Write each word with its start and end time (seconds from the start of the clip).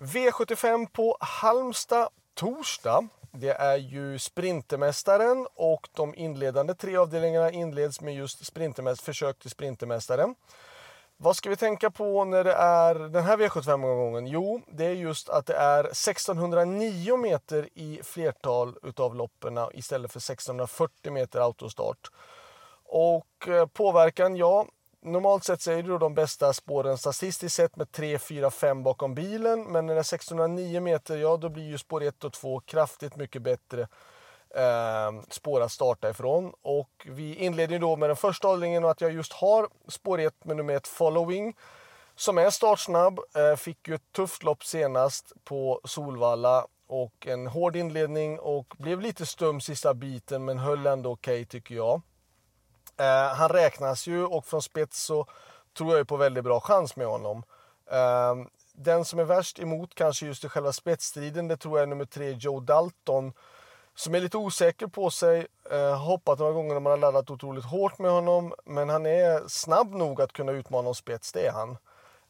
V75 0.00 0.86
på 0.92 1.16
Halmstad 1.20 2.08
torsdag. 2.34 3.08
Det 3.32 3.50
är 3.50 3.76
ju 3.76 4.18
Sprintermästaren 4.18 5.46
och 5.54 5.88
de 5.92 6.14
inledande 6.14 6.74
tre 6.74 6.96
avdelningarna 6.96 7.50
inleds 7.50 8.00
med 8.00 8.14
just 8.14 8.46
sprintermäst 8.46 9.02
försök 9.02 9.38
till 9.38 9.50
Sprintermästaren. 9.50 10.34
Vad 11.16 11.36
ska 11.36 11.50
vi 11.50 11.56
tänka 11.56 11.90
på 11.90 12.24
när 12.24 12.44
det 12.44 12.52
är 12.52 12.94
den 12.94 13.24
här 13.24 13.36
V75-omgången? 13.36 14.26
Jo, 14.26 14.60
det 14.72 14.84
är 14.84 14.92
just 14.92 15.28
att 15.28 15.46
det 15.46 15.56
är 15.56 15.84
1609 15.84 17.16
meter 17.16 17.68
i 17.74 18.00
flertal 18.04 18.76
utav 18.82 19.14
loppen 19.14 19.58
istället 19.72 20.12
för 20.12 20.18
1640 20.18 21.12
meter 21.12 21.40
autostart. 21.40 22.10
Och 22.84 23.48
eh, 23.48 23.66
påverkan, 23.66 24.36
ja, 24.36 24.66
normalt 25.02 25.44
sett 25.44 25.60
så 25.60 25.70
är 25.70 25.82
det 25.82 25.98
de 25.98 26.14
bästa 26.14 26.52
spåren 26.52 26.98
statistiskt 26.98 27.56
sett 27.56 27.76
med 27.76 27.92
3, 27.92 28.18
4, 28.18 28.50
5 28.50 28.82
bakom 28.82 29.14
bilen. 29.14 29.62
Men 29.62 29.86
när 29.86 29.94
det 29.94 30.00
är 30.00 30.02
609 30.02 30.80
meter, 30.80 31.16
ja 31.16 31.36
då 31.36 31.48
blir 31.48 31.64
ju 31.64 31.78
spår 31.78 32.02
1 32.02 32.24
och 32.24 32.32
2 32.32 32.60
kraftigt 32.60 33.16
mycket 33.16 33.42
bättre 33.42 33.88
eh, 34.54 35.22
spår 35.28 35.60
att 35.60 35.72
starta 35.72 36.10
ifrån. 36.10 36.52
Och 36.62 37.06
vi 37.06 37.34
inleder 37.34 37.78
då 37.78 37.96
med 37.96 38.08
den 38.08 38.16
första 38.16 38.48
avdelningen 38.48 38.84
och 38.84 38.90
att 38.90 39.00
jag 39.00 39.12
just 39.12 39.32
har 39.32 39.68
spår 39.88 40.20
1 40.20 40.44
med 40.44 40.56
nummer 40.56 40.74
1 40.74 40.86
Following. 40.86 41.56
Som 42.14 42.38
är 42.38 42.50
startsnabb, 42.50 43.20
eh, 43.34 43.56
fick 43.56 43.88
ju 43.88 43.94
ett 43.94 44.12
tufft 44.12 44.42
lopp 44.42 44.64
senast 44.64 45.32
på 45.44 45.80
Solvalla 45.84 46.66
och 46.86 47.26
en 47.26 47.46
hård 47.46 47.76
inledning 47.76 48.38
och 48.38 48.74
blev 48.78 49.00
lite 49.00 49.26
stum 49.26 49.60
sista 49.60 49.94
biten 49.94 50.44
men 50.44 50.58
höll 50.58 50.86
ändå 50.86 51.12
okej 51.12 51.34
okay, 51.34 51.44
tycker 51.44 51.74
jag. 51.74 52.00
Eh, 53.00 53.34
han 53.34 53.48
räknas 53.48 54.06
ju 54.06 54.24
och 54.24 54.46
från 54.46 54.62
spets 54.62 55.02
så 55.02 55.26
tror 55.78 55.96
jag 55.96 56.08
på 56.08 56.16
väldigt 56.16 56.44
bra 56.44 56.60
chans 56.60 56.96
med 56.96 57.06
honom. 57.06 57.42
Eh, 57.90 58.34
den 58.72 59.04
som 59.04 59.18
är 59.18 59.24
värst 59.24 59.58
emot 59.58 59.94
kanske 59.94 60.26
just 60.26 60.44
i 60.44 60.48
själva 60.48 60.72
spetsstriden, 60.72 61.48
det 61.48 61.56
tror 61.56 61.78
jag 61.78 61.82
är 61.82 61.86
nummer 61.86 62.04
tre 62.04 62.30
Joe 62.30 62.60
Dalton. 62.60 63.32
Som 63.94 64.14
är 64.14 64.20
lite 64.20 64.36
osäker 64.36 64.86
på 64.86 65.10
sig, 65.10 65.46
eh, 65.70 65.96
hoppat 65.96 66.38
några 66.38 66.52
gånger 66.52 66.74
när 66.74 66.80
man 66.80 66.90
har 66.90 66.98
laddat 66.98 67.30
otroligt 67.30 67.64
hårt 67.64 67.98
med 67.98 68.10
honom. 68.10 68.54
Men 68.64 68.88
han 68.88 69.06
är 69.06 69.48
snabb 69.48 69.94
nog 69.94 70.22
att 70.22 70.32
kunna 70.32 70.52
utmana 70.52 70.88
om 70.88 70.94
spets, 70.94 71.32
det 71.32 71.46
är 71.46 71.52
han. 71.52 71.70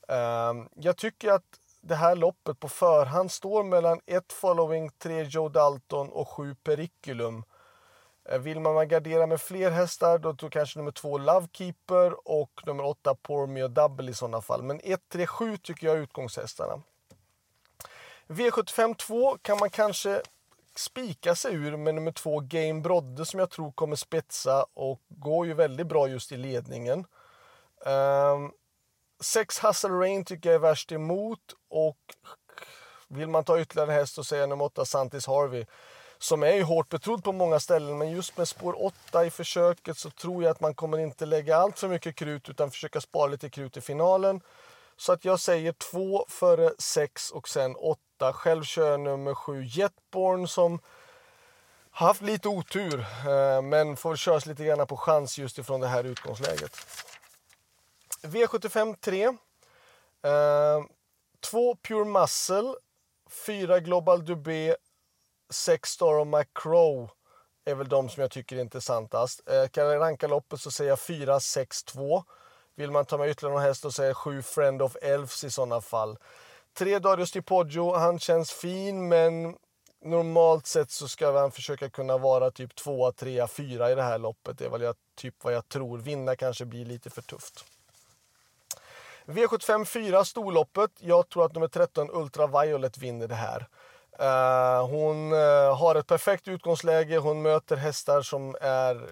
Eh, 0.09 0.67
jag 0.75 0.97
tycker 0.97 1.33
att 1.33 1.45
det 1.81 1.95
här 1.95 2.17
loppet 2.17 2.61
på 2.61 2.69
förhand 2.69 3.31
står 3.31 3.65
mellan 3.65 4.01
ett 4.07 4.33
following, 4.33 4.91
tre 4.91 5.23
Joe 5.23 5.49
Dalton 5.49 6.09
och 6.09 6.29
sju 6.29 6.55
Periculum. 6.55 7.45
Eh, 8.31 8.39
vill 8.39 8.61
man 8.61 8.89
gardera 8.89 9.27
med 9.27 9.41
fler 9.41 9.71
hästar 9.71 10.19
då 10.19 10.35
tror 10.35 10.51
kanske 10.51 10.79
nummer 10.79 10.93
två 10.93 11.19
Lovekeeper 11.19 12.29
och 12.29 12.63
nummer 12.67 12.85
åtta 12.85 13.15
Pormio 13.15 13.69
Double 13.69 14.11
i 14.11 14.15
sådana 14.15 14.41
fall. 14.41 14.63
Men 14.63 14.81
1, 14.85 15.01
3, 15.09 15.27
7 15.27 15.57
tycker 15.57 15.87
jag 15.87 15.97
är 15.97 16.01
utgångshästarna. 16.01 16.83
V75 18.29 18.95
2 18.95 19.39
kan 19.43 19.59
man 19.59 19.71
kanske 19.71 20.23
spika 20.75 21.35
sig 21.35 21.55
ur 21.55 21.77
med 21.77 21.95
nummer 21.95 22.13
två 22.13 22.41
Game 22.41 22.81
Brodde 22.81 23.27
som 23.27 23.41
jag 23.41 23.51
tror 23.51 23.73
kommer 23.73 23.97
spetsa 23.97 24.67
och 24.75 25.01
går 25.09 25.47
ju 25.47 25.55
väldigt 25.55 25.87
bra 25.87 26.09
just 26.09 26.33
i 26.33 26.37
ledningen. 26.37 27.07
Um, 27.87 28.53
sex 29.21 29.65
Hustle 29.65 29.91
Rain 29.91 30.25
tycker 30.25 30.49
jag 30.49 30.55
är 30.55 30.59
värst 30.59 30.93
emot 30.93 31.55
och 31.69 31.99
vill 33.09 33.29
man 33.29 33.45
ta 33.45 33.61
ytterligare 33.61 33.93
häst 33.93 34.15
så 34.15 34.25
säger 34.25 34.43
jag 34.43 34.49
nummer 34.49 34.65
åtta 34.65 34.85
Santis 34.85 35.27
Harvey 35.27 35.65
som 36.23 36.43
är 36.43 36.53
ju 36.53 36.63
hårt 36.63 36.89
betrodd 36.89 37.25
på 37.25 37.33
många 37.33 37.61
ställen. 37.61 37.99
Men 37.99 38.11
just 38.11 38.37
med 38.37 38.49
spår 38.49 38.85
8 38.85 39.25
i 39.25 39.31
försöket 39.31 39.99
så 39.99 40.11
tror 40.11 40.43
jag 40.43 40.51
att 40.51 40.61
man 40.61 40.75
kommer 40.75 40.99
inte 40.99 41.27
lägga 41.27 41.57
allt 41.57 41.79
för 41.79 41.89
mycket 41.89 42.17
krut 42.17 42.49
utan 42.49 42.71
försöka 42.71 43.01
spara 43.01 43.27
lite 43.27 43.51
krut 43.51 43.77
i 43.77 43.81
finalen. 43.81 44.41
Så 44.97 45.13
att 45.13 45.25
jag 45.25 45.41
säger 45.41 45.73
2 45.73 46.27
före 46.29 46.73
6 46.79 47.31
och 47.31 47.49
sen 47.49 47.77
8. 47.77 48.33
Själv 48.33 48.65
kör 48.65 48.91
jag 48.91 49.01
nummer 49.01 49.35
7 49.35 49.65
Jetborn 49.65 50.49
som 50.49 50.81
har 51.91 52.07
haft 52.07 52.23
lite 52.23 52.49
otur 52.49 53.01
eh, 53.01 53.63
men 53.63 53.97
får 53.97 54.17
köras 54.17 54.47
lite 54.47 54.65
grann 54.65 54.87
på 54.87 54.97
chans 54.97 55.39
just 55.39 55.59
ifrån 55.59 55.81
det 55.81 55.89
här 55.89 56.05
utgångsläget. 56.05 56.77
V75 58.23 58.97
3. 59.01 59.37
2 61.41 61.77
Pure 61.83 62.05
Muscle, 62.05 62.75
4 63.47 63.81
Global 63.81 64.25
Dubé, 64.25 64.77
Sex 65.51 65.91
Star 65.91 66.19
och 66.19 66.27
McCrow 66.27 67.11
är 67.65 67.75
väl 67.75 67.89
de 67.89 68.09
som 68.09 68.21
jag 68.21 68.31
tycker 68.31 68.57
är 68.57 68.61
intressantast. 68.61 69.49
Eh, 69.49 69.69
kan 69.69 69.87
jag 69.87 70.01
ranka 70.01 70.27
loppet 70.27 70.61
så 70.61 70.71
säger 70.71 70.91
jag 70.91 71.01
4, 71.01 71.41
6, 71.41 71.85
2. 71.85 72.25
Vill 72.75 72.91
man 72.91 73.05
ta 73.05 73.19
med 73.19 73.31
ytterligare 73.31 73.55
någon 73.55 73.63
häst 73.63 73.83
så 73.83 73.93
säger 73.93 74.11
jag 74.11 74.17
7 74.17 74.43
Friend 74.43 74.83
of 74.83 74.97
Elves 75.03 75.45
i 75.45 75.51
sådana 75.51 75.81
fall. 75.81 76.19
3 76.79 76.99
Darius 76.99 77.33
Di 77.33 77.43
Poggio, 77.43 77.95
han 77.95 78.19
känns 78.19 78.53
fin 78.53 79.09
men 79.09 79.57
normalt 80.05 80.67
sett 80.67 80.91
så 80.91 81.09
ska 81.09 81.39
han 81.39 81.53
försöka 81.53 81.91
kunna 81.91 82.19
vara 82.19 82.51
typ 82.51 82.75
2, 82.75 83.13
3, 83.13 83.47
4 83.47 83.91
i 83.91 83.95
det 83.95 84.03
här 84.03 84.19
loppet. 84.19 84.59
Det 84.59 84.65
är 84.65 84.71
väl 84.71 84.83
jag, 84.83 84.97
typ 85.17 85.35
vad 85.45 85.53
jag 85.53 85.69
tror. 85.69 85.99
Vinna 85.99 86.37
kanske 86.37 86.65
blir 86.65 86.85
lite 86.85 87.11
för 87.11 87.23
tufft. 87.23 87.65
V75 89.27 89.85
4, 89.85 90.25
storloppet. 90.25 90.91
Jag 90.99 91.29
tror 91.29 91.45
att 91.45 91.55
nummer 91.55 91.69
13 91.69 92.11
Ultra 92.11 92.47
Violet 92.47 92.99
vinner 92.99 93.29
det 93.29 93.35
här. 93.35 93.69
Eh, 94.21 94.87
hon 94.87 95.33
uh, 95.33 95.75
har 95.77 95.95
ett 95.95 96.07
perfekt 96.07 96.49
utgångsläge. 96.49 97.19
Hon 97.19 97.43
möter 97.43 97.77
hästar 97.77 98.23
som 98.23 98.57
är, 98.61 98.91
mm, 98.91 99.07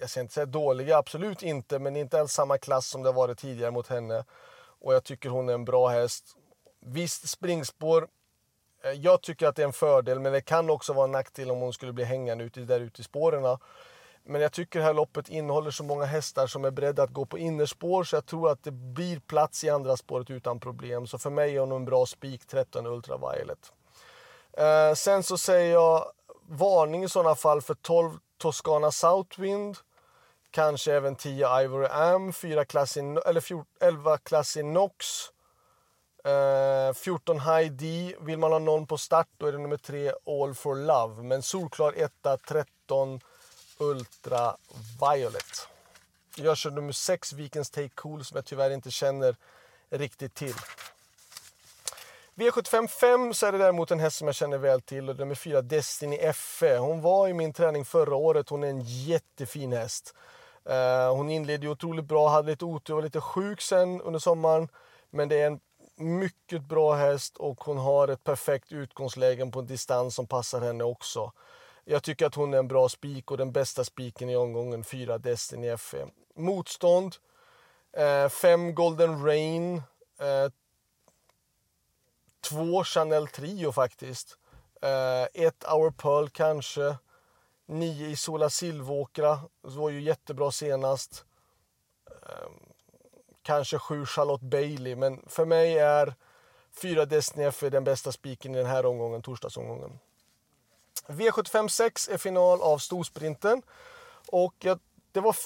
jag 0.00 0.10
ska 0.10 0.20
inte 0.20 0.34
säga 0.34 0.46
dåliga, 0.46 0.96
absolut 0.96 1.42
inte, 1.42 1.78
men 1.78 1.96
inte 1.96 2.20
alls 2.20 2.32
samma 2.32 2.58
klass 2.58 2.86
som 2.86 3.02
det 3.02 3.12
varit 3.12 3.38
tidigare 3.38 3.70
mot 3.70 3.86
henne. 3.86 4.24
Och 4.80 4.94
jag 4.94 5.04
tycker 5.04 5.28
hon 5.28 5.48
är 5.48 5.52
en 5.52 5.64
bra 5.64 5.88
häst. 5.88 6.24
Visst, 6.80 7.28
springspår. 7.28 8.08
Eh, 8.84 8.92
jag 8.92 9.22
tycker 9.22 9.46
att 9.46 9.56
det 9.56 9.62
är 9.62 9.66
en 9.66 9.72
fördel, 9.72 10.20
men 10.20 10.32
det 10.32 10.40
kan 10.40 10.70
också 10.70 10.92
vara 10.92 11.04
en 11.04 11.12
nackdel 11.12 11.50
om 11.50 11.58
hon 11.58 11.72
skulle 11.72 11.92
bli 11.92 12.04
hängande 12.04 12.44
ute, 12.44 12.60
där 12.60 12.80
ute 12.80 13.00
i 13.00 13.04
spåren. 13.04 13.58
Men 14.24 14.40
jag 14.40 14.52
tycker 14.52 14.78
det 14.78 14.84
här 14.84 14.94
loppet 14.94 15.28
innehåller 15.28 15.70
så 15.70 15.84
många 15.84 16.04
hästar 16.04 16.46
som 16.46 16.64
är 16.64 16.70
beredda 16.70 17.02
att 17.02 17.12
gå 17.12 17.26
på 17.26 17.38
innerspår 17.38 18.04
så 18.04 18.16
jag 18.16 18.26
tror 18.26 18.50
att 18.50 18.64
det 18.64 18.72
blir 18.72 19.20
plats 19.20 19.64
i 19.64 19.70
andra 19.70 19.96
spåret 19.96 20.30
utan 20.30 20.60
problem. 20.60 21.06
Så 21.06 21.18
för 21.18 21.30
mig 21.30 21.56
är 21.56 21.60
hon 21.60 21.72
en 21.72 21.84
bra 21.84 22.06
spik 22.06 22.46
13 22.46 22.86
Ultraviolet. 22.86 23.72
Eh, 24.58 24.94
sen 24.94 25.22
så 25.22 25.38
säger 25.38 25.72
jag 25.72 26.12
varning 26.48 27.04
i 27.04 27.08
sådana 27.08 27.34
fall 27.34 27.62
för 27.62 27.74
12 27.74 28.10
Toscana 28.38 28.90
Southwind. 28.90 29.76
Kanske 30.50 30.92
även 30.94 31.16
10 31.16 31.62
Ivory 31.62 31.86
Am, 31.90 32.32
4 32.32 32.64
klass 32.64 32.96
i, 32.96 33.00
eller 33.26 33.40
14, 33.40 33.66
11 33.80 34.18
klass 34.18 34.56
i 34.56 34.62
Nox. 34.62 35.06
Eh, 36.24 36.94
14 36.94 37.40
High 37.40 37.72
D. 37.72 38.14
Vill 38.20 38.38
man 38.38 38.52
ha 38.52 38.58
någon 38.58 38.86
på 38.86 38.98
start 38.98 39.28
då 39.36 39.46
är 39.46 39.52
det 39.52 39.58
nummer 39.58 39.76
3 39.76 40.12
All 40.26 40.54
for 40.54 40.76
Love. 40.76 41.22
Men 41.22 41.42
solklar 41.42 41.92
1 41.96 42.12
13 42.48 43.20
Ultra 43.78 44.56
Violet. 45.00 45.68
Jag 46.36 46.56
kör 46.56 46.70
nummer 46.70 46.92
6 46.92 47.32
Vikens 47.32 47.70
Take 47.70 47.88
Cool 47.88 48.24
som 48.24 48.36
jag 48.36 48.44
tyvärr 48.44 48.70
inte 48.70 48.90
känner 48.90 49.36
riktigt 49.90 50.34
till. 50.34 50.54
V75 52.38 52.86
5 52.86 53.34
så 53.34 53.46
är 53.46 53.52
det 53.52 53.58
däremot 53.58 53.90
en 53.90 54.00
häst 54.00 54.16
som 54.16 54.28
jag 54.28 54.34
känner 54.34 54.58
väl 54.58 54.80
till 54.80 55.08
och 55.08 55.16
nummer 55.16 55.34
4 55.34 55.62
Destiny 55.62 56.32
FE. 56.32 56.78
Hon 56.78 57.00
var 57.00 57.28
i 57.28 57.32
min 57.32 57.52
träning 57.52 57.84
förra 57.84 58.16
året. 58.16 58.48
Hon 58.48 58.64
är 58.64 58.68
en 58.68 58.80
jättefin 58.80 59.72
häst. 59.72 60.14
Eh, 60.64 61.14
hon 61.14 61.30
inledde 61.30 61.68
otroligt 61.68 62.04
bra, 62.04 62.28
hade 62.28 62.50
lite 62.50 62.64
otur, 62.64 62.94
var 62.94 63.02
lite 63.02 63.20
sjuk 63.20 63.60
sen 63.60 64.00
under 64.00 64.20
sommaren. 64.20 64.68
Men 65.10 65.28
det 65.28 65.40
är 65.40 65.46
en 65.46 65.60
mycket 65.96 66.62
bra 66.62 66.94
häst 66.94 67.36
och 67.36 67.64
hon 67.64 67.78
har 67.78 68.08
ett 68.08 68.24
perfekt 68.24 68.72
utgångsläge 68.72 69.46
på 69.46 69.58
en 69.58 69.66
distans 69.66 70.14
som 70.14 70.26
passar 70.26 70.60
henne 70.60 70.84
också. 70.84 71.32
Jag 71.84 72.02
tycker 72.02 72.26
att 72.26 72.34
hon 72.34 72.54
är 72.54 72.58
en 72.58 72.68
bra 72.68 72.88
spik 72.88 73.30
och 73.30 73.36
den 73.36 73.52
bästa 73.52 73.84
spiken 73.84 74.30
i 74.30 74.36
omgången, 74.36 74.84
fyra 74.84 75.18
Destiny 75.18 75.76
FE. 75.76 76.06
Motstånd, 76.36 77.16
eh, 77.96 78.28
5 78.28 78.74
Golden 78.74 79.24
Rain, 79.26 79.82
eh, 80.20 80.52
två 82.40 82.84
Chanel 82.84 83.28
Trio 83.28 83.72
faktiskt. 83.72 84.36
Eh, 84.82 85.44
ett 85.44 85.64
Our 85.64 85.90
Pearl 85.90 86.28
kanske. 86.28 86.96
Nio 87.66 88.08
Isola 88.08 88.50
Silvåkra, 88.50 89.40
var 89.60 89.90
ju 89.90 90.00
jättebra 90.00 90.50
senast. 90.50 91.24
Eh, 92.06 92.48
kanske 93.42 93.78
sju 93.78 94.06
Charlotte 94.06 94.42
Bailey, 94.42 94.96
men 94.96 95.24
för 95.26 95.44
mig 95.44 95.78
är 95.78 96.14
fyra 96.70 97.04
Destiny 97.04 97.44
F 97.44 97.60
den 97.60 97.84
bästa 97.84 98.12
spiken 98.12 98.54
i 98.54 98.58
den 98.58 98.66
här 98.66 98.86
omgången, 98.86 99.22
torsdagsomgången. 99.22 99.98
V75 101.06 101.68
6 101.68 102.08
är 102.08 102.18
final 102.18 102.62
av 102.62 102.78
storsprinten 102.78 103.62
och 104.32 104.54
jag, 104.58 104.78
det 105.12 105.20
var 105.20 105.36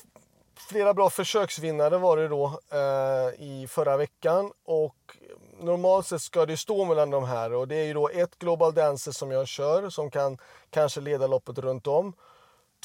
flera 0.54 0.94
bra 0.94 1.10
försöksvinnare 1.10 1.98
var 1.98 2.16
det 2.16 2.28
då 2.28 2.60
eh, 2.70 3.42
i 3.42 3.66
förra 3.68 3.96
veckan 3.96 4.52
och 4.64 5.16
normalt 5.62 6.06
sett 6.06 6.22
ska 6.22 6.46
det 6.46 6.56
stå 6.56 6.84
mellan 6.84 7.10
de 7.10 7.24
här 7.24 7.52
och 7.52 7.68
det 7.68 7.76
är 7.76 7.84
ju 7.84 7.94
då 7.94 8.08
ett 8.08 8.38
Global 8.38 8.74
Dancer 8.74 9.12
som 9.12 9.30
jag 9.30 9.48
kör 9.48 9.90
som 9.90 10.10
kan 10.10 10.38
kanske 10.70 11.00
leda 11.00 11.26
loppet 11.26 11.58
runt 11.58 11.86
om. 11.86 12.12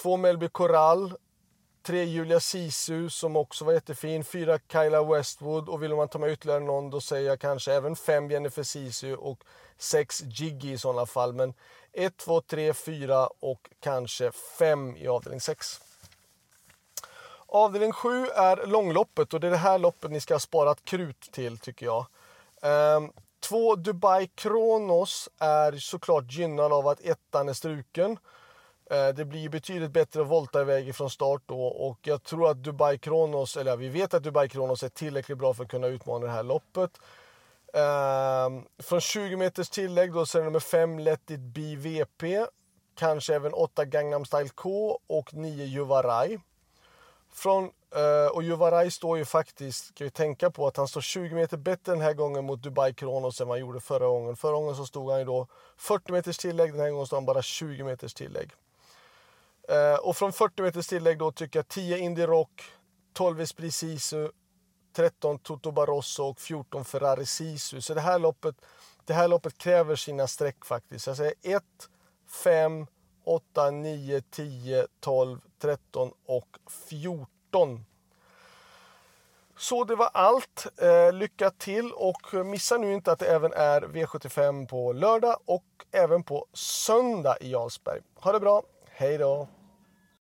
Två 0.01 0.17
Melby 0.17 0.49
Coral, 0.49 1.13
tre 1.83 2.03
Julia 2.03 2.39
Sisu 2.39 3.09
som 3.09 3.35
också 3.35 3.65
var 3.65 3.73
jättefin. 3.73 4.23
Fyra 4.23 4.59
Kyla 4.71 5.03
Westwood 5.03 5.69
och 5.69 5.83
vill 5.83 5.95
man 5.95 6.07
ta 6.07 6.19
med 6.19 6.31
ytterligare 6.31 6.59
någon 6.59 6.89
då 6.89 7.01
säger 7.01 7.29
jag 7.29 7.39
kanske 7.39 7.73
även 7.73 7.95
fem 7.95 8.31
Jennifer 8.31 8.63
Sisu 8.63 9.15
och 9.15 9.43
sex 9.77 10.23
Jiggy 10.23 10.71
i 10.71 10.77
sådana 10.77 11.05
fall. 11.05 11.33
Men 11.33 11.53
1, 11.93 12.17
2, 12.17 12.41
3, 12.41 12.73
4 12.73 13.27
och 13.39 13.69
kanske 13.79 14.31
fem 14.31 14.97
i 14.97 15.07
avdelning 15.07 15.41
sex. 15.41 15.81
Avdelning 17.45 17.91
7 17.91 18.27
är 18.27 18.65
långloppet 18.65 19.33
och 19.33 19.39
det 19.39 19.47
är 19.47 19.51
det 19.51 19.57
här 19.57 19.79
loppet 19.79 20.11
ni 20.11 20.21
ska 20.21 20.33
ha 20.33 20.39
sparat 20.39 20.85
krut 20.85 21.29
till 21.31 21.57
tycker 21.57 21.85
jag. 21.85 22.05
Um, 22.61 23.11
två 23.39 23.75
Dubai 23.75 24.27
Kronos 24.27 25.29
är 25.39 25.71
såklart 25.71 26.31
gynnad 26.31 26.73
av 26.73 26.87
att 26.87 27.01
ettan 27.01 27.49
är 27.49 27.53
struken. 27.53 28.17
Eh, 28.91 29.07
det 29.07 29.25
blir 29.25 29.49
betydligt 29.49 29.91
bättre 29.91 30.21
att 30.21 30.27
volta 30.27 30.61
iväg 30.61 30.95
från 30.95 31.09
start 31.09 31.41
då 31.45 31.61
och 31.61 31.99
jag 32.01 32.23
tror 32.23 32.49
att 32.49 32.63
Dubai 32.63 32.97
Kronos, 32.97 33.57
eller 33.57 33.77
vi 33.77 33.89
vet 33.89 34.13
att 34.13 34.23
Dubai 34.23 34.49
Kronos 34.49 34.83
är 34.83 34.89
tillräckligt 34.89 35.37
bra 35.37 35.53
för 35.53 35.63
att 35.63 35.69
kunna 35.69 35.87
utmana 35.87 36.25
det 36.25 36.31
här 36.31 36.43
loppet. 36.43 36.91
Ehm, 37.73 38.63
från 38.77 39.01
20 39.01 39.35
meters 39.35 39.69
tillägg 39.69 40.13
då 40.13 40.25
så 40.25 40.37
är 40.37 40.41
det 40.41 40.45
nummer 40.45 40.59
5 40.59 40.99
Let 40.99 41.31
It 41.31 41.39
Be 41.39 41.75
VP. 41.75 42.45
Kanske 42.95 43.35
även 43.35 43.53
8 43.53 43.85
Gangnam 43.85 44.25
Style 44.25 44.49
K 44.49 44.99
och 45.07 45.33
9 45.33 45.65
Juvarai. 45.65 46.39
Från, 47.33 47.71
uh, 47.95 48.27
och 48.35 48.43
Juvarai 48.43 48.91
står 48.91 49.17
ju 49.17 49.25
faktiskt, 49.25 49.85
ska 49.85 50.03
vi 50.03 50.09
tänka 50.09 50.51
på 50.51 50.67
att 50.67 50.77
han 50.77 50.87
står 50.87 51.01
20 51.01 51.35
meter 51.35 51.57
bättre 51.57 51.91
den 51.91 52.01
här 52.01 52.13
gången 52.13 52.45
mot 52.45 52.63
Dubai 52.63 52.93
Kronos 52.93 53.41
än 53.41 53.47
vad 53.47 53.57
han 53.57 53.61
gjorde 53.61 53.79
förra 53.79 54.07
gången. 54.07 54.35
Förra 54.35 54.51
gången 54.51 54.75
så 54.75 54.85
stod 54.85 55.11
han 55.11 55.19
ju 55.19 55.25
då 55.25 55.47
40 55.77 56.11
meters 56.11 56.37
tillägg, 56.37 56.71
den 56.71 56.81
här 56.81 56.89
gången 56.89 57.05
står 57.05 57.17
han 57.17 57.25
bara 57.25 57.41
20 57.41 57.83
meters 57.83 58.13
tillägg. 58.13 58.51
Uh, 59.71 59.99
och 59.99 60.17
från 60.17 60.33
40 60.33 60.61
meters 60.61 60.87
tillägg 60.87 61.17
då 61.17 61.31
tycker 61.31 61.59
jag 61.59 61.67
10 61.67 61.97
Indy 61.97 62.23
Rock, 62.23 62.63
12 63.13 63.41
Esprit 63.41 63.73
Sisu, 63.73 64.29
13 64.95 65.39
Toto 65.39 65.71
Barroso 65.71 66.23
och 66.23 66.39
14 66.39 66.85
Ferrari 66.85 67.25
Sisu. 67.25 67.81
Så 67.81 67.93
det 67.93 68.01
här 68.01 68.19
loppet, 68.19 68.55
det 69.05 69.13
här 69.13 69.27
loppet 69.27 69.57
kräver 69.57 69.95
sina 69.95 70.27
streck 70.27 70.65
faktiskt. 70.65 71.07
Jag 71.07 71.17
säger 71.17 71.33
1, 71.43 71.63
5, 72.43 72.87
8, 73.23 73.71
9, 73.71 74.21
10, 74.21 74.87
12, 74.99 75.39
13 75.59 76.11
och 76.25 76.47
14. 76.89 77.36
Så 79.57 79.83
det 79.83 79.95
var 79.95 80.09
allt. 80.13 80.67
Eh, 80.81 81.13
lycka 81.13 81.49
till 81.49 81.91
och 81.91 82.45
missa 82.45 82.77
nu 82.77 82.93
inte 82.93 83.11
att 83.11 83.19
det 83.19 83.25
även 83.25 83.53
är 83.53 83.81
V75 83.81 84.67
på 84.67 84.93
lördag 84.93 85.37
och 85.45 85.65
även 85.91 86.23
på 86.23 86.45
söndag 86.53 87.37
i 87.41 87.51
Jarlsberg. 87.51 88.01
Ha 88.15 88.31
det 88.31 88.39
bra. 88.39 88.63
Hej 88.89 89.17
då! 89.17 89.47